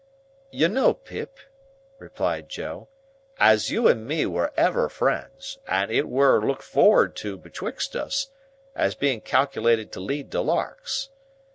[0.49, 1.37] "You know, Pip,"
[1.99, 2.87] replied Joe,
[3.37, 8.31] "as you and me were ever friends, and it were looked for'ard to betwixt us,
[8.75, 11.09] as being calc'lated to lead to larks.